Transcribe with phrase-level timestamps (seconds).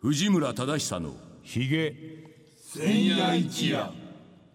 [0.00, 1.92] 藤村忠久のひげ
[2.72, 3.90] 千夜一夜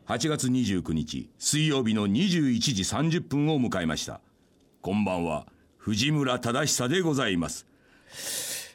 [0.07, 2.83] 8月29日水曜日の21時
[3.19, 4.21] 30分を迎えました
[4.81, 5.45] こんばんは
[5.75, 7.65] 藤村忠久でございます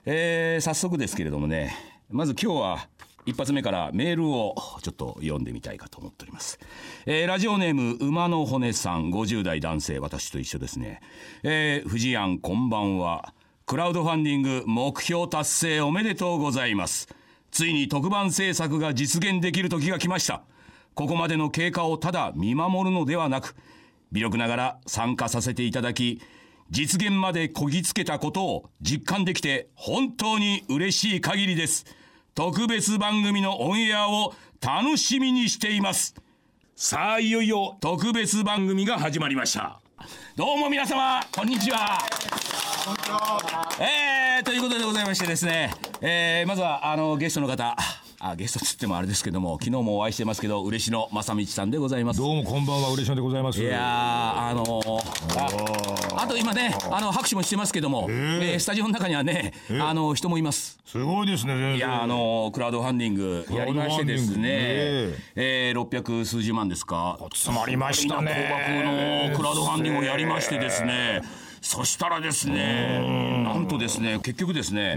[0.04, 1.74] えー、早速ですけれどもね
[2.10, 2.88] まず今日は
[3.24, 6.58] 一発目からメールをちょっと読んでみたいかと思っております。
[7.04, 11.02] えー、ラジオネーム馬の骨さん50代男性私と一緒ですね。
[11.42, 13.34] えー、藤庵こんばんは。
[13.68, 17.06] クラウドファンディング目標達成おめでとうございます。
[17.50, 20.40] ついに特番制作が実現できる時が来ました。
[20.94, 23.54] ここまでの経過をただ見守るのではなく、
[24.10, 26.22] 微力ながら参加させていただき、
[26.70, 31.84] 実現までこぎつけたことを実感できて本当に嬉しい限りです。
[32.34, 36.14] 特別番組のオンエアを楽しみにしています。
[36.74, 39.78] さあ、いよいよ特別番組が始まりました。
[40.36, 41.98] どうも皆様、こんにちは。
[43.80, 47.76] えー、ということでございましてですね、えー、まずはあのゲストの方、
[48.20, 52.20] あゲストっつってもあれですけども、昨日もお会いしてますけど、嬉野正道さんでございます。
[52.20, 53.60] どうもこんばんは嬉しいでございます。
[53.60, 58.58] いやーあのーああと今ねあの拍手もしてますけども、えー。
[58.58, 60.78] スタジオの中にはね、あの人もいます。
[60.86, 67.18] すごいですねいやあのークラウドファンディングやりましてですねクラウドファンディングね、えー、600数十万ですか。
[67.34, 68.48] 詰まりましたね。
[68.50, 71.22] 高額のクラウドファンディングをやりましてですね
[71.60, 74.96] そしたらですねなんとですね結局ですね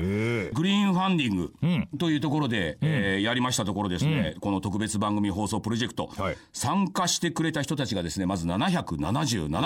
[0.54, 1.54] グリーンファンディング
[1.98, 6.38] というところで、えーやりましたところですね、この特別番組放送プロジェクト、はい。
[6.54, 9.60] 参加してくれた人たちがですねまず777名。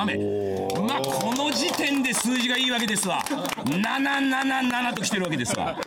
[0.88, 3.24] まあこの時点で数字がいいわけですわ。
[3.24, 5.78] 777と来てるわけですわ。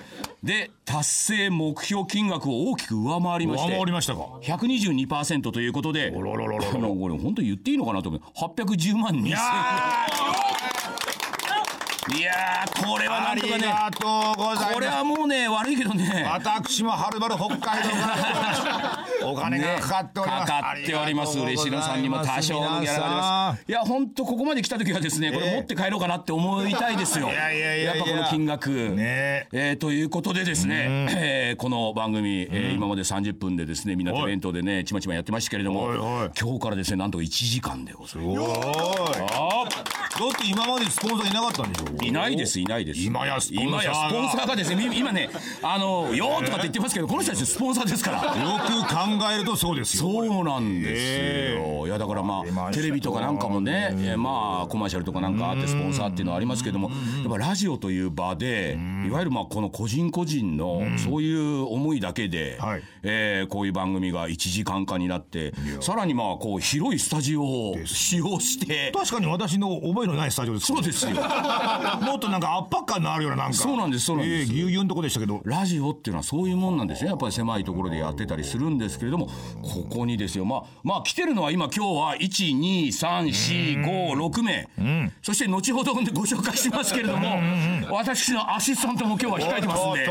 [0.42, 4.20] で達成目標金額を大きく上回りまして上回りましたか。
[4.42, 6.31] 122%ということで、これ
[7.19, 8.23] 本当に言っていいのかなと思う。
[8.36, 10.27] 810万2000
[12.17, 14.75] いやーこれはなあんとかね、りがとうございます。
[14.75, 16.27] これはもうね悪いけどね。
[16.33, 19.05] 私もはるばる北海道から。
[19.31, 21.39] お金がかかっております、かかっております。
[21.39, 23.64] 嬉野さんにも多少のギャラがあります。
[23.69, 27.29] いや本当ここまで来た時はですねこれ持って帰ろうかなって思いたいですよ。
[27.29, 28.02] いやいやいやいや。
[28.05, 28.70] っぱこの金額。
[28.70, 29.48] ね。
[29.52, 38.39] えーということでですね、えーこの番組、えー今まで30分でですねみんなで弁当でねちまちまやってましたけれども今日からですねなんと1時間でございます。
[38.41, 39.68] おーい。
[39.68, 42.05] だって今までスポンサーいなかったんでしょ？
[42.05, 43.01] いないですいないです。
[43.01, 43.79] 今やスポンサーが。
[43.79, 44.89] 今やスポンサーがですね。
[44.89, 45.30] み今ね
[45.62, 48.18] あのよーとかって言ってますけどこの人たちスポンサーですから。
[48.18, 62.83] よく考えるとそうですよそうなんですよ、えいやだからまあテレビとかなんかもね、えーまあコマーシャルとかなんかあってスポンサーっていうのはありますけどもやっぱラジオという場でいわゆるまあこの個人個人のそういう思いだけで、はい。
[63.02, 68.92] えーこういう番組が1時間化になってさらにまあこう広いスタジオを使用して。
[68.95, 70.67] 確かに私の覚えのないスタジオです。
[70.67, 71.14] そうですよ。
[71.14, 71.20] も
[72.17, 73.58] っとなんか圧迫感のあるようななんか。
[73.58, 74.51] そうなんですそうなんです。
[74.51, 75.41] ええぎゅうぎゅうのとこでしたけど。
[75.45, 77.11] ラジオっていうのはそういうもんなんですね。
[77.11, 79.29] やっぱり狭いところでやってたりするんですけれども。
[79.63, 80.45] ここにですよ。
[80.45, 84.68] まあまあ来てるのは今今日は12345名
[85.23, 87.39] そして後ほどご紹介しますけれども
[87.91, 90.07] 私のアシスタントも今日は控えてますんで。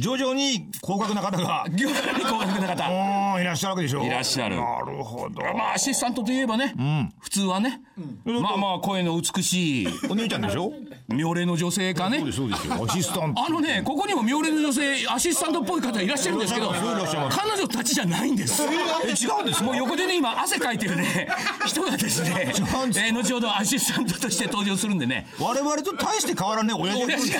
[0.00, 1.66] 徐々に高額な方が。
[1.70, 2.88] 業界に高額な方。
[2.88, 2.92] う
[3.38, 4.02] んいらっしゃるわけでしょ。
[4.02, 4.56] いらっしゃる。
[4.56, 5.42] なるほど。
[5.54, 6.74] まあアシスタントといえばね
[7.20, 7.82] 普通はね。
[8.24, 10.72] まあまあ声の美しいお姉ちゃんでしょ？
[11.08, 12.18] 妙齢の女性かね？
[12.18, 12.86] そうですそうですよ。
[12.88, 13.44] アシスタント。
[13.44, 18.62] あのね、ここにも妙齢の女性、アシスタントっぽい方いらっしゃるんですけど、彼女たちじゃないんです。
[18.62, 19.64] え違うんですか？
[19.64, 21.28] もう横でね、今、汗かいてるね、
[21.66, 22.52] 人がですね、
[22.96, 27.32] え後ほどアシスタントとして登場するんでね、我々と大して変わらねえ親父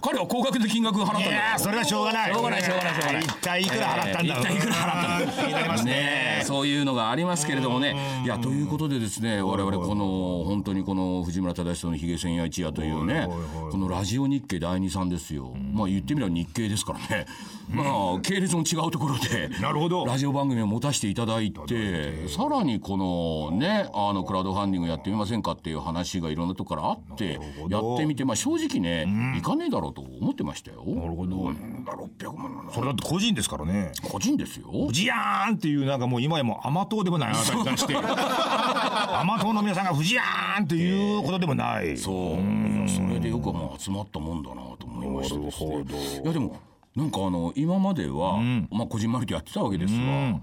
[0.00, 2.32] 彼は高額な金額を払ったんだいやーそれはしょうがない。
[2.32, 3.22] しょうがないしょうがないしょうがない。
[3.22, 4.44] 一体いくら払ったんだろう。
[4.44, 6.44] 一体いくら払ったんだ。
[6.44, 7.96] そういうのがありますけれどもね。
[8.24, 13.28] いや、ということでですね、我々この、本当にこの藤村忠久のヒゲ千夜一夜というね、
[13.70, 15.54] このラジオ日経第二さんですよ。
[15.72, 17.26] まあ言ってみれば日経ですからね。
[17.70, 17.84] ま
[18.18, 20.04] あ、系列の違うところで、 なるほど。
[20.04, 30.84] ラジオ番組を持たせていただいて、さらにこのね、あの、クラウドファンディングやってみませんかっていう話がいろんなとこからあって、やってみて、まあ正直ね、いかねえだろうと思ってましたよ。
[30.86, 31.36] なるほど。
[31.36, 32.62] 600万な。
[32.62, 33.92] のそれだって個人ですからね。
[34.02, 34.66] 個人ですよ。
[34.90, 37.94] ジヤーンっていうなんかもう今やもう甘党でもないあなたに対して。
[37.96, 41.96] 甘党の皆さんがフジヤーンっていうことでもない。
[41.96, 46.22] そう、いやそれでよくまあ集まったもんだなと思いましてですね。
[46.24, 46.56] いやでも
[46.94, 48.38] なんかあの今までは、
[48.70, 50.40] まあこじんまりとやってたわけですわ、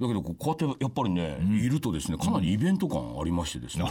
[0.00, 3.84] だけどこうやってやっぱりね、いるとですねかなりイベント感ありましてですね、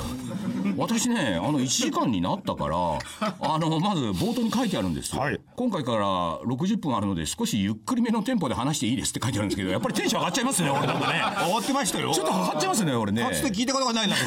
[0.75, 2.75] 私ねあの1時間になったから
[3.39, 5.39] あのまず冒頭に書いてあるんですよ、はい。
[5.56, 10.88] 今回から60分あるので少しゆっくりめのテンポで話していいですって書いてあるんですけどやっぱりテンション上がっちゃいますね俺。
[10.88, 12.12] なんかね終わってましたよ。
[12.12, 13.21] ちょっと上がっちゃいますね俺ね。
[13.21, 14.21] かつて聞いたことがないなこ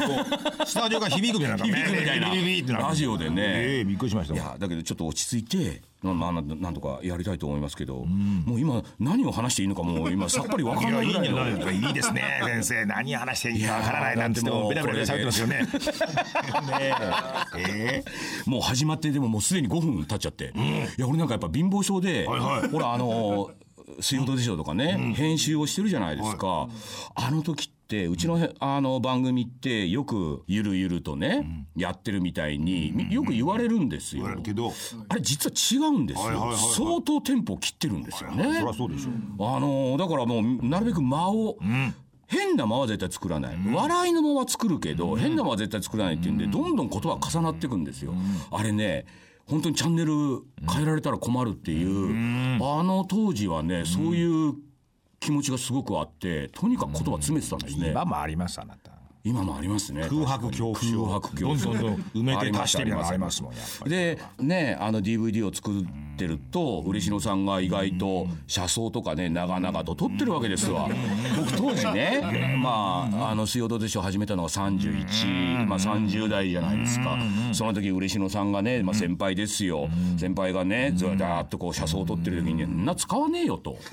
[0.61, 2.87] う スタジオが響くみたいな響くみたいな。
[2.87, 11.39] ラジオでねええびっくりしましたいやだけどちょっと落ち着いてなまあ、なんとかやりたいと思いますけど、もう今何を話していいのかもう今 さっぱりわかんないぐらいの。
[11.39, 12.41] いやいですかいいですね。
[12.43, 15.61] 先生何話していいかわからないなんてもうベラベラ喋ってますよね。
[15.61, 15.67] ね
[17.57, 18.03] え。
[18.03, 18.03] え
[18.45, 20.53] もう始まってでももうすでに5分経っちゃって、
[20.97, 22.69] いや俺なんかやっぱ貧乏症で、はいはい。
[22.69, 23.51] ほらあの
[24.01, 26.67] 「水曜どうでしょう」とかね、編集をしてるじゃないですか、
[27.15, 34.27] あの時ってうちのへあの番組ってよくゆるゆるとね、やってるみたいにみよく言われるんですよ。
[34.27, 41.57] あれ実は違うんですよ、相当テンポを切ってるんですよね、そりゃそうでしょあのだからもうなるべく間を、
[42.27, 48.13] 変な間は絶対作らない、笑いの間は作るけど、変な間は絶対作らないっていうんで、どんどん言葉が重なっていくんですよ、
[48.51, 49.05] あれね
[49.45, 50.11] 本当にチャンネル
[50.71, 54.53] 変えられたら困るっていう、あの当時はねそういう
[55.23, 58.91] 気持ちがすごくあってとにかく言葉詰めてたんですね、今もありますあなた。
[59.23, 60.01] 今もありますね。
[60.09, 61.05] 空白恐怖症。
[61.05, 61.65] 空白恐怖症。
[61.65, 63.41] どんどんどん埋めて足してみます
[63.85, 65.83] でねあの DVD を作っ
[66.15, 70.87] てると嬉野さんが意外と車窓とかね長々と撮ってるわけですわ。
[71.35, 77.17] 僕当時ねまああの「水曜どうでしょう」始めたのが31、まあ、30代じゃないですか。
[77.51, 79.89] その時嬉野さんがね、まあ、先輩ですよ。
[80.17, 83.77] 先輩がねずーっとこう車窓を撮ってる時にね「んな使わねえよ」と。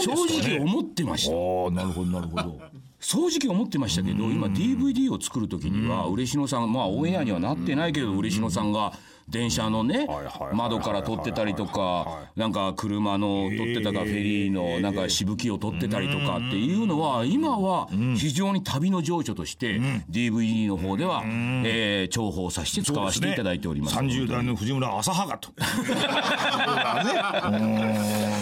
[0.00, 1.70] 正直思ってました。
[1.70, 2.58] なるほどなるほど。
[3.00, 8.92] 正直思ってましたけど今 DVD を作る時には嬉野さんまあオンエアにはなってないけど嬉野さんが
[9.30, 10.06] 電車のね
[10.52, 19.80] 窓から撮ってたりとかなんか車の撮ってたかフェリーのなんかしぶきを撮ってたりとかっていうのは今は非常に旅の情緒として
[20.10, 23.96] DVD の方ではえー重宝させて使わせていただいております。
[23.96, 25.50] 30代の藤村浅はがと。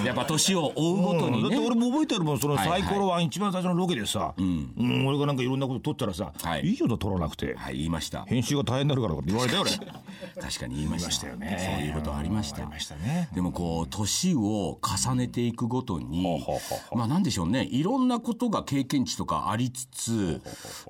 [0.05, 1.43] やっぱ年を追うごとにね。
[1.43, 5.07] だって俺も覚えてるもんそのサイコロは一番最初のロケでさ、うん。
[5.07, 6.63] 俺がなんかいろんなこと撮ったらさ、はい。
[6.63, 8.25] い、いよと撮らなくて、はい言いました。
[8.25, 9.71] 編集が大変になるからって言われたよ俺。
[10.43, 11.77] 確かに言いましたよね。
[11.77, 13.29] そういうことありましたありましたね。
[13.35, 16.45] でもこう年を重ねていくごとに
[16.93, 17.65] まあなんでしょうね。
[17.65, 20.41] いろんなことが経験値とかありつつ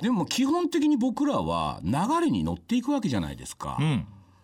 [0.01, 3.79] でも基本的に僕らは流れに乗っていくわけじゃないですか。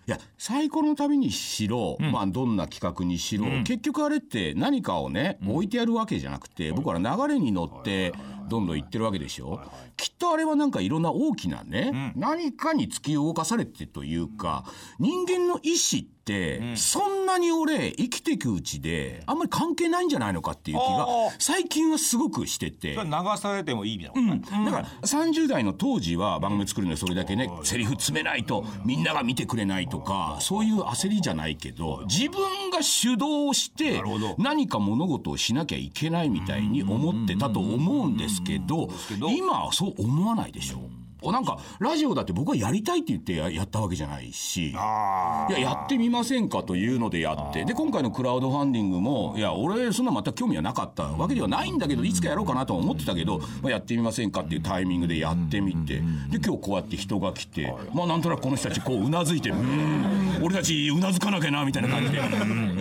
[0.06, 8.12] いやサイコロの旅にしろ、まあどんな企画にしろ、結局あれって何かをね、置いてやるわけじゃなくて僕ら流れに乗って
[8.48, 9.60] どんどん行ってるわけでしょ、
[9.96, 14.64] きっとあれはなんかいろんな大きなね、何かに突き動かされてというか
[14.98, 21.06] 人間の意志って、そんなに俺生きていくうちであんまり関係ないんじゃないのかっていう気が
[21.38, 22.94] 最近はすごくしてて。
[22.94, 34.02] 流されてもいいみたいな、だから30代の当時は番組作るのにそれだけねセリフ詰めないとみんなが見てくれないとかそういう焦りじゃないけど自分が主導して
[34.38, 38.88] 何か物事をしなきゃいけないみたいに思ってたと思うんですけど
[39.30, 41.03] 今はそう思わないでしょ。
[41.32, 44.72] なんかラジオだって僕はやりたいって言ってややったわけじゃないし。
[44.76, 47.64] あいややってみませんかというのでやって。
[47.64, 55.94] で今回のクラウドファンディングもいや俺そんな全く興味はなかったわけではないんだけどいつかやろうかなとは思ってたけど、まあ、やってみませんかっていうタイミングでやってみて。
[56.30, 62.20] で今日こうやって人が来てまあなんとなくこの人たちこううなずいてうーん俺たちうなずかなきゃなみたいな感じで。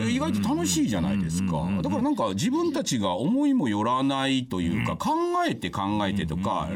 [0.06, 1.68] え意外と楽しいじゃないですか。
[1.82, 5.12] だからなんか自分たちが思いもよらないというか考
[5.48, 6.70] えて考えてとか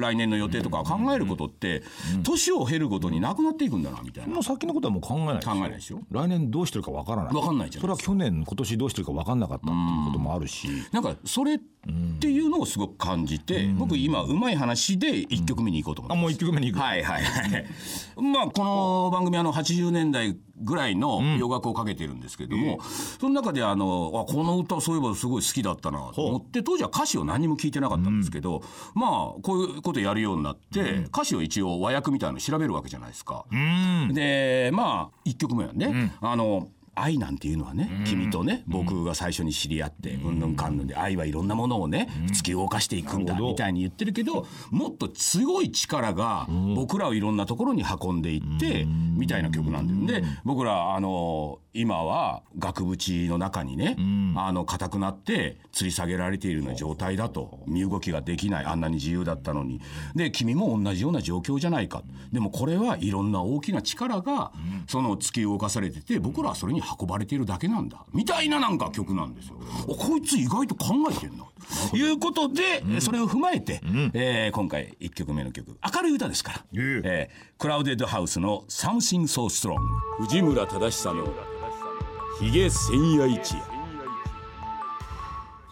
[0.00, 1.82] 来年の予定とか考えることって
[2.22, 4.34] 年を経るごとになくなっていくんだなみたいな。
[4.34, 6.00] もう先のことはもう考えない考えないでしょ？
[6.10, 7.34] 来年どうしてるかわからない。
[7.34, 10.68] わかんないじゃそれは去年今年どうしてるかわかんなかったっていうこともあるし。
[10.92, 11.58] なんかそれっ
[12.20, 17.66] ていうのをすごく感じて、僕今うまい話で1曲目に行こうと思ってあもう一曲目に行く、はいはいはい。
[18.20, 22.80] まあこの番組あの80年代ぐらいの洋楽をかけてるんですけども、
[23.20, 28.62] その中であのあこの歌そういえばすごい好きだったなと思って当時は歌詞を何も聞いてなかったんですけど、
[28.94, 29.10] まあ
[29.42, 33.44] こういうことやるようになって、歌詞を一応和訳みたいなの調べるわけじゃないですか。
[34.12, 40.42] でまあ1曲目はね、あの愛なんていうのはね、君とね僕が最初に知り合ってうん。
[40.42, 53.96] ぬんかんぬんで愛はいろんなものをね突き動かしていくんだみたいに言ってるけどもっとすごい力が僕らをいろんなところに運んでいってみたいな曲なんでで僕らあの今は額縁の中にね
[54.36, 57.60] あの硬くなって吊り下げられているような状態だと。
[57.66, 58.64] 身動きができない。
[58.64, 59.80] あんなに自由だったのに。
[60.14, 62.02] で君も同じような状況じゃないか。
[62.32, 64.52] でもこれはいろんな大きな力が
[64.86, 68.04] その突き動かされてて僕らはそれに運ばれているだけなんだ。
[68.12, 69.56] みたいななんか曲なんですよ。
[69.88, 71.44] おこいつ意外と考えてんな。
[71.90, 73.80] ということで、それを踏まえて、
[74.14, 77.00] えー今回1曲目の曲明るい歌ですから、え。
[77.04, 79.76] えークラウデッドハウスの「Something So Strong」
[80.22, 81.32] 藤村忠久の
[82.40, 83.62] 「ヒゲ千夜一夜」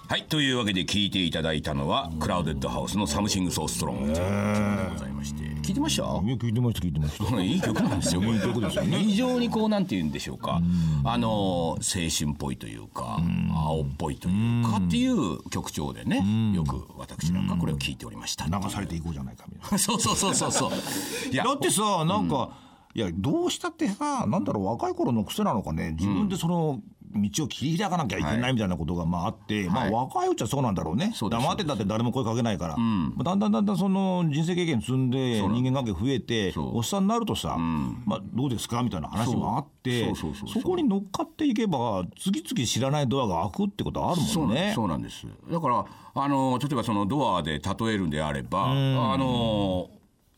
[0.09, 6.02] はいというわけで聞いていただいたのは Crowded House の「Something So Strong」という曲でございまして聞いてました？
[6.02, 7.40] いや聞いてました聞いてました。
[7.43, 8.23] いい曲なんですよ。
[8.23, 8.99] いい曲ですよね。
[8.99, 10.61] 非常にこうなんて言うんでしょうか。
[11.05, 13.19] あの青春っぽいというか、
[13.55, 16.25] 青っぽいというかっていう曲調でね、
[16.55, 18.47] よく私なんかこれを聞いておりました。
[18.47, 19.79] 流されていこうじゃないかみたいな。
[19.79, 20.71] そうそうそうそうそう。
[21.35, 22.50] だってさなんか、
[22.95, 25.93] いやどうしたってさなんだろう若い頃の癖なのかね。
[25.93, 26.81] 自分でその
[27.14, 31.12] 道を切り開かなきゃいけないみたいなことがまああって、まあ若いうちはそうなんだろうね。
[31.19, 44.73] 黙ってたって誰も声かけないから、まあだんだんだんだんその人生経験積んで人間関係増えておっさんになるとさ、まあどうですかみたいな話もあってそこに乗っかっていけば次々知らないドアが開くってことあるもんね。
[44.75, 45.26] そうなんです。
[45.50, 48.75] だからあの例えばそのドアで例えるんであれば、あ
[49.19, 49.90] の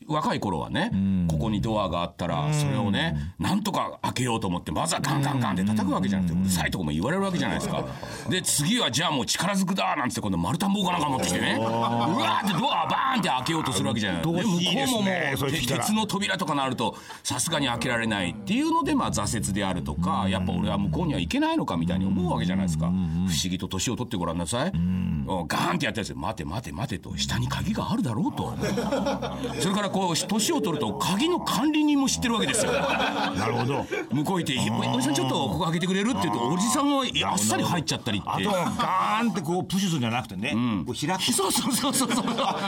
[0.09, 0.90] 若い頃はね、
[1.28, 7.85] ここにドアがあったらそれをね、なんとか開けようと思ってまずはガンガンガンって叩くわけじゃなくてうるさいとこも言われるわけじゃないですか。
[8.28, 14.23] で次はじゃあもう力ずくだなんつって今度丸太ん棒かなんか持ってきてねうわーってドアバーンって開けようとするわけじゃない。
[14.23, 22.87] で向こうももう鉄の扉とかなるとさすがに開けられないっていうのでまあ挫折であるとかやっぱ俺は向こうには行けないのかみたいに思うわけじゃないですか。
[22.87, 24.71] 不思議と年を取ってごらんなさい。
[24.71, 25.25] うん。
[25.26, 26.14] ガーンってやったやつ。
[26.14, 28.54] 待て待て待てと下に鍵があるだろうと。
[29.61, 32.72] それからこう年を取ると鍵の管理人も知ってるわけですよ。
[32.72, 33.87] なるほど。
[34.11, 34.54] 向こう行って
[34.90, 38.28] 「おおじさんちょっとここ開けてくれる?」って言うとおじさんがあっさり入っちゃったりって。
[38.28, 40.52] あとはガーンってこうプッシュするんじゃなくてね、
[40.87, 41.22] こう開く。
[41.32, 42.25] そうそうそうそうそう。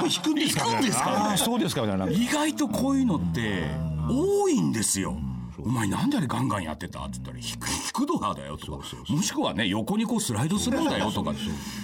[0.06, 3.64] 引くんですか引くんですかそうですかみたいな意外とこういうのって
[4.08, 5.16] 多いんですよ。
[5.64, 7.00] お前なんであれガンガンやってた？
[7.00, 8.84] って言ったら引く引くドアだよとか。
[9.08, 11.32] もしくはね横にこうスライドするんだよとか。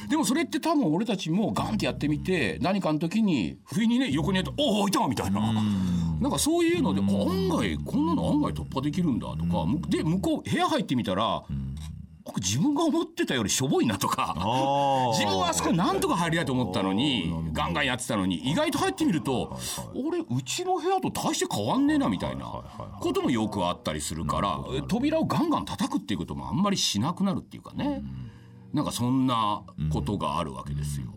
[0.08, 5.40] でもそれって多分俺たちもガンってやってみて何かの時に不意にね横にやると「おおいた!」みたいな。
[6.20, 9.64] なんかそういうので案外こんなの案外突破できるんだとか。
[9.64, 11.42] むで向こう部屋入ってみたら
[12.30, 15.10] 僕自分が思ってたよりしょぼいなとかー。
[15.18, 19.58] 自分はあそこなんとか入りたいと思ったのにガンガンやってたのに意外と入ってみると
[19.96, 22.44] 俺うちの部屋と大して変わんねえなみたいな
[23.00, 28.02] こともよくあったりするから扉をガンガン叩くっていうこともあんまりしなくなるっていうかね。
[28.72, 31.08] なんかそんなことがあるわけですよ。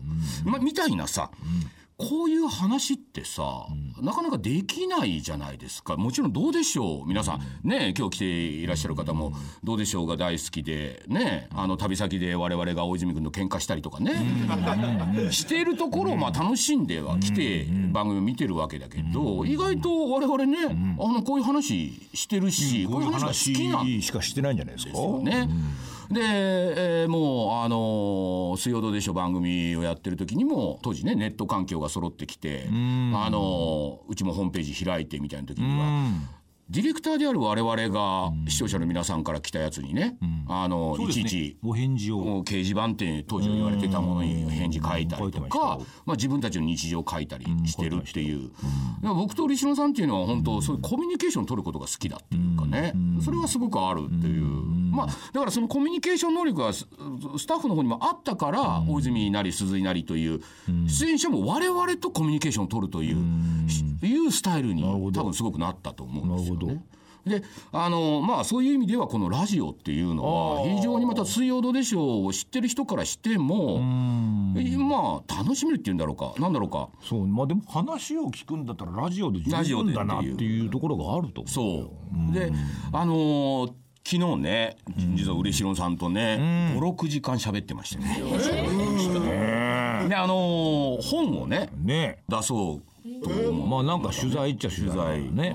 [0.44, 1.30] まみたいなさ
[1.96, 3.66] こういう話ってさ、
[4.00, 5.96] なかなかできないじゃないですか。
[5.96, 7.68] もちろんどうでしょう皆さん。
[7.68, 9.32] ね今日来ていらっしゃる方も
[9.62, 14.12] 「どうでしょう」が大好きでねあの旅先で我々が大泉君と喧嘩したりとかね
[15.30, 20.58] しているところをまあ楽しんでは来て番組見てるわけだけど意外と我々ね
[20.98, 24.98] あのこういう話してるしこういう話が好きなん話しかしてないんじゃないですか？
[25.22, 25.48] ね。
[26.14, 32.66] で、えーもうあのー水曜どうでしょう」番組をやってる時にも当時ねネット環境が揃ってきて、
[33.14, 36.08] あのーうちもホームページ開いてみたいな時には。
[36.70, 40.16] ディレクターである我々が視聴者の皆さんから来たやつにね、
[40.48, 41.24] あのそうですね。
[41.26, 42.44] いちいちお返事を。
[42.44, 48.50] 掲示板って当時は言われてたものに返事書いたりとか、まあ、自分たちの日常を書いたりしてるっていう、
[49.02, 52.92] 僕と西野さんっていうのは本当そういうコミュニケーションを取ることが好きだっていうかね、
[53.22, 56.86] それはすごくあるっていう、まあだからそのコミュニケーション能力がス
[57.38, 60.40] スタッフの方にもあったから、大泉なり鈴井なりという
[60.86, 63.16] 出演者も我々とコミュニケーションを取るという、
[64.06, 66.84] いうスタイルに多分すごくなったと思うんですよね。
[67.26, 67.42] で
[67.72, 76.34] あのまあそういう意味ではこのラジオっていうのは非常にまた「水曜どうでしょう」を知ってる人からしてもまあ楽しめるっていうんだろうか。
[76.38, 76.90] なんだろうか。
[77.02, 77.26] そう。
[77.26, 81.90] まあでも話を聞くんだったらラジオで十ラジオで分だなっていうところがあると思うそ
[82.30, 82.32] う。
[82.34, 82.52] で
[82.92, 83.72] あのー
[84.06, 84.76] 昨日ね
[85.16, 88.18] 実は嬉野さんとね56時間喋ってましたね。
[90.10, 92.18] であのー本をねね。
[92.28, 92.93] 出そう
[93.68, 95.54] まあなんか取材っちゃ取材ね。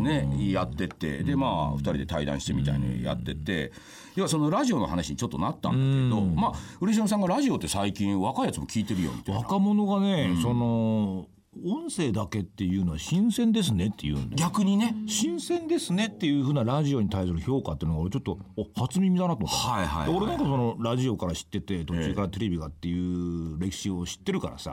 [0.00, 1.22] ね、やってって。
[1.22, 3.72] でまあ2人で対談してみたいにやってて。
[4.16, 9.40] 要はそのラジオの話にちょっとなったんだけどまあ嬉野さんがラジオって最近若いやつも聞いてるよみたいな。
[9.40, 11.28] 若者がね、その
[11.64, 14.94] 音声だけっていうのは新鮮ですねって言う逆にね。
[15.06, 20.12] 新鮮ですねっていうふうなラジオに対する評価っていうのが俺ちょっとお初耳だなと思った、はいはいはい。
[20.12, 24.72] で俺なんかそのラジオから知ってて途中からテレビがっていう歴史を知ってるからさ、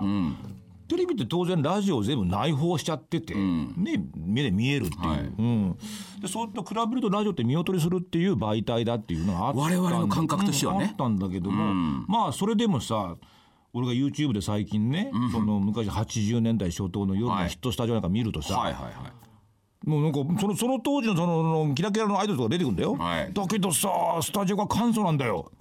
[0.87, 5.19] テレビって当然ラジオを全部内包しちゃってて、ね、目で見えるっていう、はい。
[5.19, 5.77] うん、
[6.21, 10.79] でそうと比べるとラジオって見劣りするっていう媒体だっていうのがあったん我々の感覚としてはね。
[10.79, 13.17] うんあったんだけども、まあそれでもさ
[13.73, 19.87] 俺が YouTube で最近ね、その昔80年代初頭の夜のヒットスタジオなんか見るとさ、はいはいはい。
[19.87, 23.33] もうなんかそのその当時のそのキラキラのアイドルとか出てくるんだよ、はい。
[23.33, 23.89] だけどさ
[24.21, 25.51] スタジオが簡素なんだよ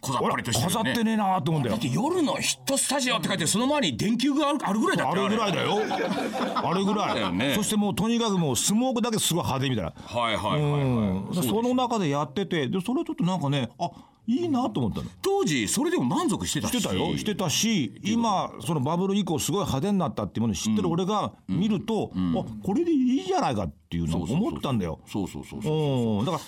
[0.00, 0.74] 小ざっぱりとしてるね。
[0.74, 1.76] 飾ってねえなーって思うんだよ。
[1.76, 5.78] だって夜のヒットスタジオって書いてその前に電球があるあるぐらいだっあれぐらいだよ。
[6.56, 6.84] あれ。
[6.84, 7.54] ぐらい、だよね。
[7.54, 9.92] そしてもうとにかくもうスモークだけすごい派手みたいな。
[9.94, 11.42] はいはいはいはい、うん。
[11.42, 13.90] その中でやっててでそれちょっとなんかねあ
[14.26, 15.10] いいなと思ったの。
[15.22, 16.80] 当時それでも満足してたし。
[16.80, 17.16] してたよ。
[17.16, 25.00] してたし今そのバブル以降すごい派手になったっていうものを知ってる俺が見ると、あこれでいいじゃないかっていうのを思ったんだよ。
[25.06, 26.18] そうそうそうそう。
[26.20, 26.24] うん。
[26.24, 26.44] だから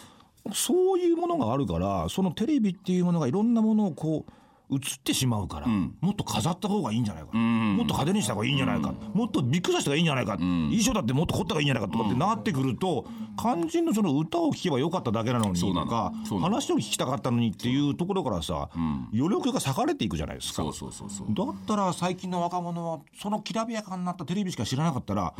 [0.53, 4.33] そういうものがあるからそのテレビっていうものがいろんなものをこう
[4.75, 13.05] 映ってしまうから、もっと飾った方がいいんじゃないか、もっと派手にした方がいいんじゃないか、もっとびっくりさせた方がいいんじゃないか、衣装だってもっと凝った方がいいんじゃないかとかってなってくると、
[13.39, 15.87] 肝心のその歌を聴けばよかっただけなのにそうなの。
[15.87, 18.71] とか話を聞きたかったのにっていうところからさ、
[19.13, 20.63] 余力が割かれていくじゃないですか。
[20.63, 21.27] そうそうそうそう。
[21.35, 25.35] だったら最近の若者はそのきらびやかになったテレビしか知らなかったら、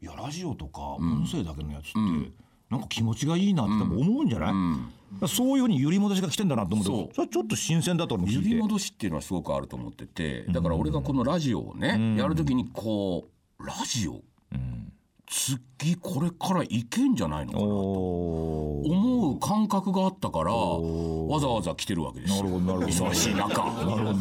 [0.00, 2.32] いやラジオとか音声だけのやつって、
[2.70, 4.58] なんか気持ちがいいなって多分思うんじゃない、だか
[5.22, 13.26] らそういうふうに揺り戻しが来てんだなと思ってそれはちょっと新鮮だと思揺り戻しっていうのはすごくあると思っててだから俺がこのラジオをね、やるときにこ
[13.58, 14.22] うラジオ、
[15.26, 18.92] 次これからいけんじゃないのかなおー。
[18.92, 22.44] 思う感覚があったからわざわざ来てるわけですよ。
[22.46, 23.62] 忙しい中。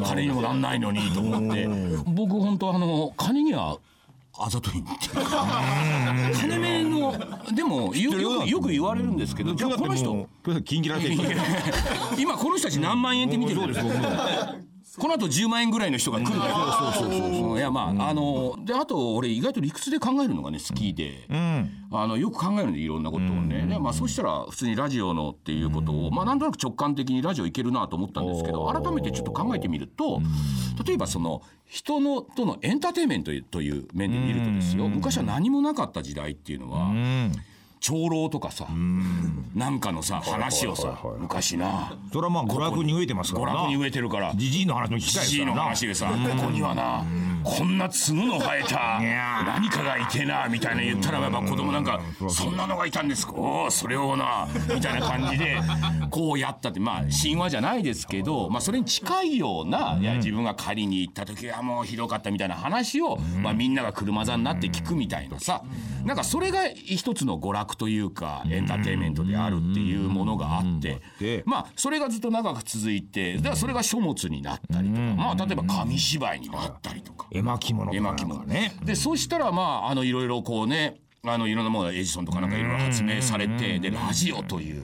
[0.06, 1.68] 金にもなんないのにと思って。
[2.06, 3.80] 僕本当あの金には
[4.42, 5.62] あざといっていうか。
[6.40, 7.14] 金目の
[7.54, 10.28] でもよくよく言われるんですけどじゃあこの人
[12.18, 13.86] 今この人たち何万円って見てるんです
[14.98, 16.40] この後10万円ぐらいの人が来る。
[16.40, 30.22] からそうそうそうそういやまあ、あのであと俺意外と理屈で考えるのがね好きで、あのよく考えるんでいろんなことをね、でまあ、そうしたら普通にラジオのっていうことを、まあ、なんとなく直感的にラジオいけるなと思ったんですけど改めてちょっと考えてみると、
[30.86, 34.88] 例えばその人のとのエンターテインメントという面で見るとですよ。
[34.88, 36.92] 昔は何もなかった時代っていうのは。
[37.80, 38.68] 長老とかさ
[39.56, 41.98] なんかのさ話をさ昔な。
[42.12, 43.52] それはまあ娯楽に飢えてますからな。
[43.52, 44.34] 娯楽に飢えてるから。
[44.36, 47.04] じじいの話も聞きたいですじいの話でさここにはな
[47.44, 49.00] こんな角の生えた
[49.46, 53.26] 何かがいてなみたいな言ったらやっぱ子供なんかそんなのがいたんです。
[53.26, 55.58] かおおそれをな みたいな感じで
[56.10, 65.64] こうやったってまあ神話じゃないですけどまあそれに近いようないや自分が狩りに行った時はもうひどかったみたいな話をまあみんなが車座になって聞くみたいなさ。
[66.06, 77.28] なんかそれが一つの娯楽というかエンターテインメントであるっていうものがあってでまあそれがずっと長く続いてだからそれが書物になったりとかまあ例えば紙芝居になったりとか。
[77.32, 78.76] 絵巻物絵巻物かね。
[78.84, 84.84] でそしたらまああのいろいろこうねあのいろんなものエジソンとかなんかいろいろ発明されてでラジオという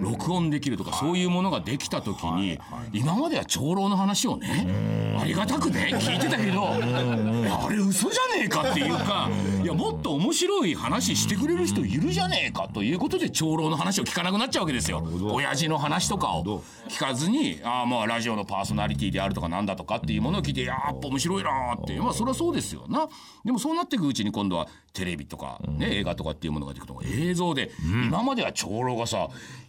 [0.00, 2.58] 録音できるとかそういうものができた時に
[2.92, 9.28] 今までは長老の話をねありがたくね聞いてたけどあれ嘘じゃねえかっていうか
[9.62, 15.06] いやもっと面白い話してくれる人いるじゃねえかということで長老の話を聞かなくなっちゃうわけですよ。
[15.32, 23.08] 親父の話とかを聞かずにああまあラジオのパーソナリティであるとかなんだとかっていうものを聞いてやっぱ面白いなーってまあそれはそうですよな。
[23.44, 27.70] でもそうなっていくうちに今度はテレビとかね映画とかっていうものが出てくると映像で
[28.08, 29.28] 今までは長老がさ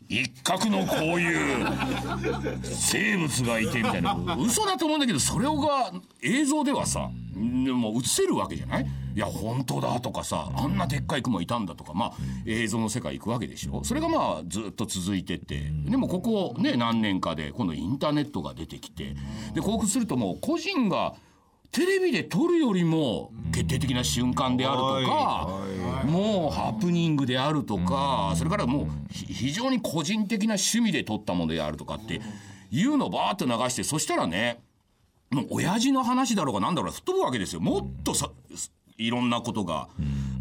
[0.10, 1.66] 一角のこういう
[2.64, 7.40] 生物がいてみたいな嘘だと思うんだけどそれをが映像ではさで
[7.72, 8.88] も映せるわけじゃない？
[9.14, 12.14] いや本当だとかさあんなでっかい雲いたんだとかまあ
[12.46, 13.84] 映像の世界行くわけでしょ？
[13.84, 15.62] それがまあずっと続いてって。
[15.86, 19.16] でもここね何年かで今度インターネットが出てきて。
[19.54, 21.14] でこうするともう個人が
[21.72, 25.50] テレビで撮るよりも決定的な瞬間であるとか、
[26.06, 32.22] もうハプニングであるとか、それからもうひ非常に個人的な趣味で撮ったものであるとかって
[32.72, 34.62] いうのをバーッと流してそしたらね
[35.30, 37.62] もう親父の話だろうがなんだろうが吹っ飛ぶわけですよ。
[37.62, 38.32] もっとさ
[38.98, 39.88] いろんなことが、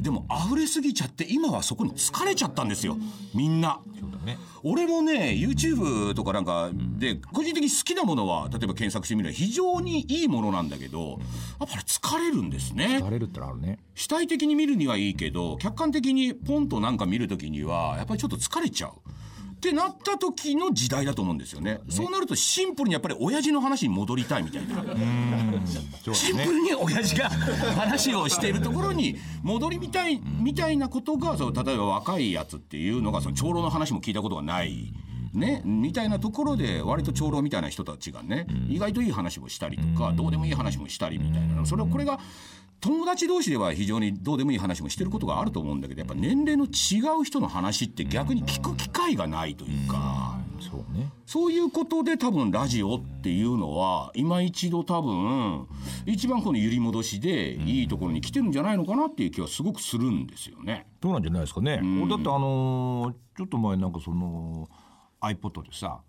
[0.00, 2.96] でも溢れすぎちゃって今はそこに疲れちゃったんですよ。
[3.34, 3.80] みんな。
[4.62, 11.18] 俺もね YouTube とかなんかで個人的に好きなものは例えば検索してみると非常にいいものなんだけど
[11.58, 12.98] やっぱり疲れるんですね。
[12.98, 13.78] 垂れるってのあるね。
[13.94, 18.92] 主体的に見るにはいいけど客観的にポンとなんか見るときにはやっぱりちょっと疲れちゃう。
[19.60, 21.80] ってなった時の時代だと思うんですよね。
[21.90, 24.82] そうなるとシンプルにやっぱり親父の話に戻りたいみたいな。
[26.14, 34.94] シンプルに親父が話をしているところに戻りみたいみたいなことがその例えば若いやつっていうのがその長老の話も聞いたことがない。
[35.32, 42.18] ね、みたいなところで割と長老みたいな人たちがね意外といい話もしたりとかどうでもいい話もしたりみたいなそれはこれが
[42.80, 50.38] 友達同士では非常にどうでもいい話もしてることがあると思うんだけどやっぱ年齢の違う人の話って逆に聞く機会がないというか。
[50.60, 51.10] そうね。
[51.26, 55.66] そういうことで多分ラジオっていうのは今一度多分
[56.06, 60.86] 一番この揺り戻しでいいところに来てるんじゃないのかなっていう気はすごくするんですよね。
[61.00, 64.68] どうなんじゃないですかね、俺だってあのーちょっと前なんかその
[65.22, 66.00] iPod でさ、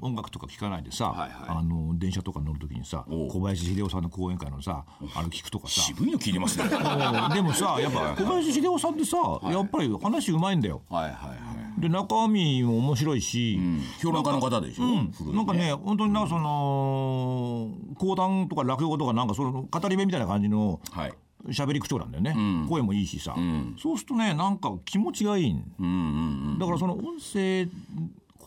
[0.00, 1.30] 音楽とか聞かないでさ、はいはい。
[1.48, 3.28] あの電車とか乗る時にさおう。
[3.28, 5.80] 小林秀夫さんの講演会のさあの聞くとかさ。
[5.80, 6.64] 渋いの聞いてますね。
[6.64, 7.34] うん。
[7.34, 10.82] でもさやっぱ小林秀夫さんってさやっぱり話うまいんだよ。
[10.88, 11.34] はいはいは
[11.78, 11.80] い。
[11.80, 13.58] で中身も面白いし、
[14.02, 14.84] 評論家の方でしょ、
[15.16, 21.14] 古いなんかね本当になんかその講談とか落語とかなんかその語り部みたいな感じのはい。
[21.48, 22.36] 喋り口調なんだよね、
[22.68, 23.34] 声もいいしさ、
[23.80, 27.66] そうするとねなんか気持ちがいいん、だからその音声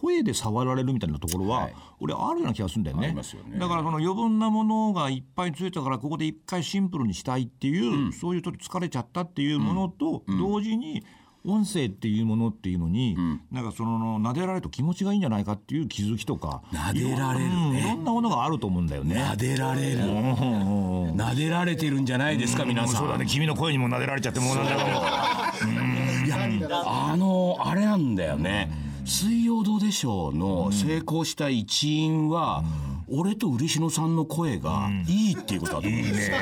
[0.03, 1.75] 声で触られるみたいなところは、はい。
[2.01, 3.07] 俺あるような気がするんだよね。
[3.07, 3.57] ありますよね。
[3.57, 11.03] だからその余分なものがいっぱいついたからここで一回シンプルにしたいっていう、そういうちょっと疲れちゃったっていうものと同時に、
[11.45, 13.17] 音声っていうものっていうのに、
[13.51, 19.15] なんかその撫でられると気持ちがいいんじゃないかっていう気づきとか撫でられるうんいろんなものがあると思うんだよね。
[19.15, 19.99] 撫でられる。
[19.99, 22.95] 撫でられてるんじゃないですか皆さん。
[22.95, 23.25] そうだね。
[23.25, 25.53] 君の声にも撫でられちゃってもうなんだか
[26.25, 26.37] いや
[26.85, 28.71] あのあれなんだよね
[29.05, 32.63] 「水曜どうでしょう」の成功した一因は、
[33.07, 35.99] 俺と嬉野さんの声がいいっていうことだと思う。
[35.99, 36.37] んですよ。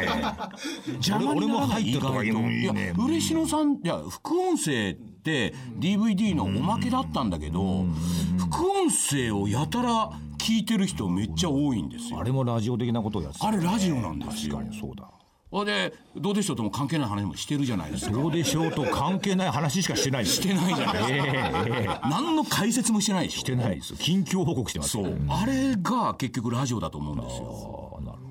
[0.93, 2.13] 邪魔にならない俺も入ってると。
[2.13, 2.27] かい
[2.63, 7.85] や嬉野さんいや副音声って DVD のおまけだったんだけど
[8.37, 12.19] 副音声をやたら聞いてる人めっちゃ多いんですよ。
[12.19, 14.57] あれもラジオ的なことをやってたあれラジオなんですよ。
[14.57, 15.09] 確かにそうだ
[15.51, 18.11] ほんでどうでしょうとも関係ない話もしてるじゃないですか。
[18.11, 21.65] どうでしょうと関係ない話しかしてないししてないじゃないですか。
[21.67, 23.39] ええ何の解説もしてないでしょ。
[23.39, 27.97] してないですよ近況報告してますそう、あれが結局ラジオだと思うんですよ。
[27.99, 28.30] あなるほ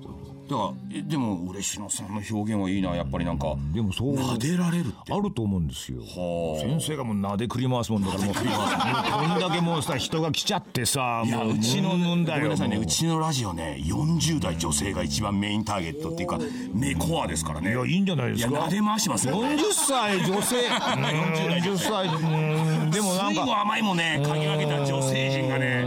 [0.51, 5.13] だからえでも嬉野さんの表現はいいなやっぱりなんかでもそう撫でられるって。
[5.13, 6.01] あると思うんですよ。
[6.01, 6.61] はあ。
[6.61, 8.35] 先生がもう撫でくり回すもんだからもう。
[8.35, 16.37] こんだけもうさ人が来ちゃってさもううちのうんだよごめんなさいねもうちのラジオね40代女性が一番メインターゲットっていうか
[16.73, 17.71] メコアですからね。
[17.71, 18.49] いやいいんじゃないですか？
[18.49, 19.35] いや撫で回しますよ。
[19.41, 20.55] 40歳女性。
[20.67, 23.61] 40歳うんでもなんか。
[23.61, 25.83] 甘いもね嗅ぎ分けた女性陣がね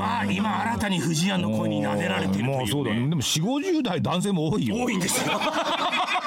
[0.00, 4.76] 今今新たに藤庵の声に撫でられてるともうそうだいうねねでも4 5 0代男性も多いよ。
[4.76, 5.32] 多いんですよ。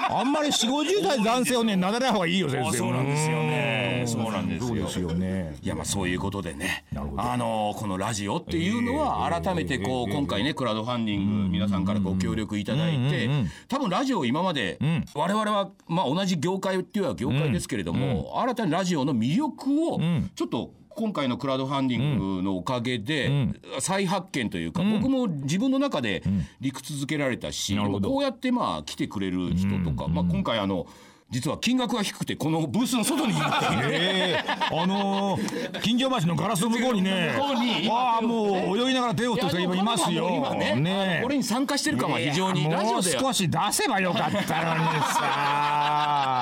[0.09, 2.77] あんまり4 5 0代男性をね撫でない方がいいよ先生。
[2.77, 4.03] そうなんですよね。
[4.05, 5.11] そうなんですよ。
[5.13, 5.55] ね。
[5.61, 6.85] いやまあそういうことでね。
[7.17, 13.29] あのこのラジオっていうのは改めてこう今回ねクラウドファンディング皆さんからご協力いただいて
[13.67, 14.77] 多分ラジオ今まで
[15.13, 19.99] 我々はまあ同じ業界っていうのは業界ですけれども新たにラジオの魅力を
[20.35, 23.47] ちょっと今回のクラウドファンディングのおかげで
[23.79, 26.23] 再発見というか僕も自分の中で
[26.59, 30.87] 理屈づけられたしこうやってまあ来てくれる人とかまあ今回あの
[31.33, 33.77] 実は金額が低くてこのブースの外にいるっていう。
[33.77, 34.37] ねえ。
[34.37, 40.29] えあのー、金魚橋のガラスの向こうにね向こうにわあもう泳ぎながら手を振ってるいますよ。
[40.29, 43.17] 今ねねこれに参加してる感は非常にラジオで。
[43.17, 44.53] 少し出せばよかったのにさ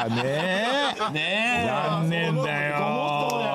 [0.09, 0.93] ねえ。
[1.13, 3.45] ね残念だよ。
[3.45, 3.50] ね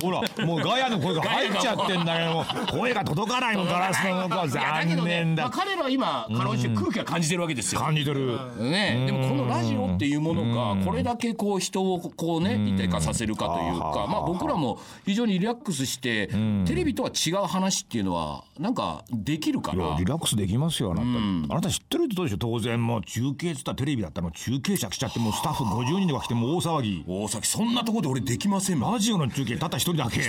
[0.00, 5.04] ほらもうガヤの声が入っちゃってんだよ声が届かないのガラスの向こう残念だ。
[5.04, 7.80] ねまあ彼らは今かろうじて空気は感じてるわけですよ。
[7.80, 8.38] 感じてる。
[8.58, 16.28] ね、でもこのラジオっていうものがこれだけこう人をこうね一体化させるかというかまあ僕らも非常にリラックスして
[16.66, 27.04] テレビとは違う話っていうのはなんかできるからリラックスできますよあなた、あなた知ってるってどうでしょ当然もう中継っつったらテレビだったらもう中継車来ちゃってもうスタッフ50人とか来てもう大騒ぎ。
[27.06, 28.78] 大崎そんなところで俺できません。
[28.78, 30.20] もんラジオの中継たった一人だけ。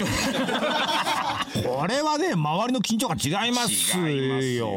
[1.64, 4.68] これはね周りの緊張感違いますよ。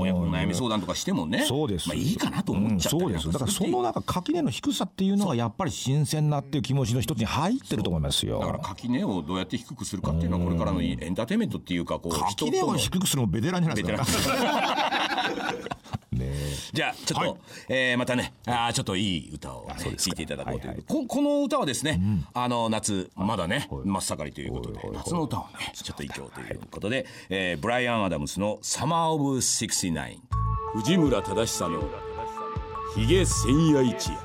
[0.00, 1.88] 親子の悩み相談とかしてもねそうです。
[1.88, 3.32] まあいいかなと思っちゃったりうんそうです。
[3.32, 8.40] だからそのなんか垣根の低さっていうのがやっぱり新鮮なっていう気持ちの一つに入ってると思いますよ。
[8.40, 15.60] だから垣根をどうやって低くするかっていうのはこれからのエンターテインメントっていうかこう人垣根を低くするのもベテランじゃないですかね
[16.74, 17.34] じゃあちょっと、はい。
[17.68, 22.00] えーまたねあーちょっといい歌を、ね、聴いていただこうという、ここの歌はですね、
[22.34, 24.80] あの夏まだね真っ盛りということで。
[24.92, 25.70] 夏の歌をね。
[25.72, 30.18] ちょっと一曲ということで、えーブライアン・アダムスの「サマー・オブ・69」
[30.74, 31.88] 藤村忠久の
[32.96, 34.18] 「ひげ千夜一夜」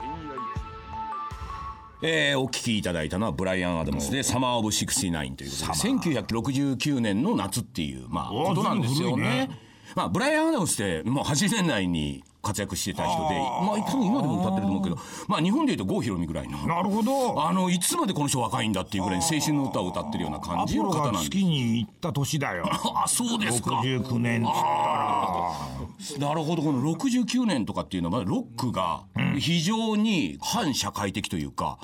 [2.02, 5.72] えーお聴きいただいたのはブライアン・アダムスで「サマー・オブ・69」ということで。
[5.74, 9.52] 1969年の夏っていうまあことなんですよね。
[9.96, 16.58] まあブライアン・アダムスってもう80年代に活躍してた人でまあ多分今でも歌ってると思うけどまあ日本でいうと郷ひろみぐらいの。
[16.68, 17.42] なるほど。
[17.44, 21.24] あのいつまでこの人若いんだっていうぐらいに青春の歌を歌ってるような感じの方なんです。
[21.26, 22.66] が月に行った年だよ。
[23.04, 23.82] あそうですか。
[23.82, 26.62] 69年なるほど。
[26.62, 29.04] この69年とかっていうのはロックが
[29.38, 31.78] 非常に反社会的というか、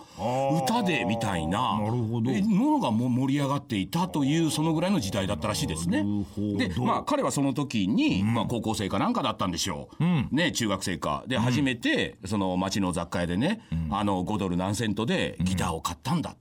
[0.64, 2.32] 歌でみたいななるほど。
[2.32, 6.06] えものがもう盛り上がっていたというそのぐらいの時代だったらしいですね。
[6.58, 10.04] でまあ彼はその時に、まあ、高校生かなんかだったんでしょう、
[10.36, 11.24] ね、中学生か。
[11.28, 16.36] で初めてその町の雑貨屋でね、あの5ドル何セントでギターを買ったんだ。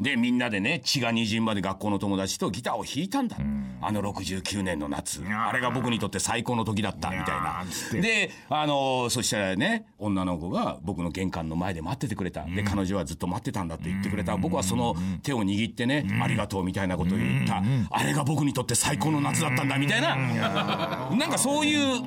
[0.00, 3.36] でみんなでね血がにじんまで学校の友達とギターを弾いたんだ、
[3.80, 5.22] あの69年の夏。
[5.24, 7.64] あれが僕にとって最高の時だったみたいな。
[8.02, 12.44] であのそしたらね女の子が僕の玄関の前で待っててくれた。
[12.46, 14.36] で彼女はずっと待ってたんだって言ってくれた。
[14.36, 17.62] 僕はその手を握ってねありがとうみたいなことを言った。
[17.90, 20.16] あれが僕にとって最高の夏だったんだみたいな。
[20.16, 22.02] なんかそういう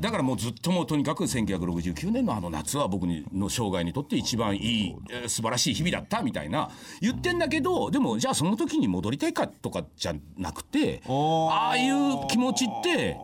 [0.00, 13.16] だからもうずっともうとにかく1969年のあの夏は僕の生涯にとって一番いい、えー素晴らしい日々だったみたいな言ってんだけどでもじゃあその時に戻りたいかとかじゃなくてああいう気持ちって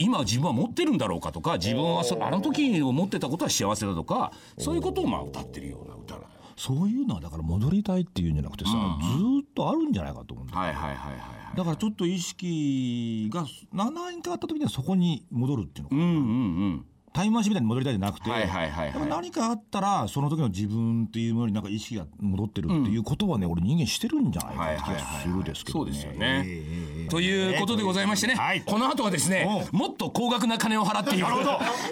[0.00, 6.20] 今自分は持ってるんだろうかとか自分はそあの時を持ってたことは幸せだとかそういうことをまあ歌ってるような歌だ
[6.58, 10.60] そういうのはだから戻りたいっていうんじゃなくてさ、ずーっとあるんじゃないかと思うんだよ。
[10.60, 16.10] はいはいはいはいだからちょっと意識が何かあった時にはそこに戻るっていうのか、うんうんう
[16.76, 16.86] ん。
[17.12, 19.08] タイムマシンみたいに戻りたいじゃなくて、はいはいはいはい。
[19.08, 25.90] 何かあったらその時の自分っていうものになんか意識が戻ってるっていうことはね、俺人間してるんじゃないかって気がするですけどね。
[25.90, 26.44] そうですよね。
[26.46, 27.02] ええ。
[27.02, 28.60] ええということでございましてね、はい。
[28.60, 31.26] この後はですねもっと高額な金を払っている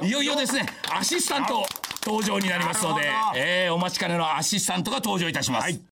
[0.06, 1.64] いよいよですねアシスタント
[2.06, 5.80] 登場になりますのでえーお待ちかねのアシスタントが登場いたします。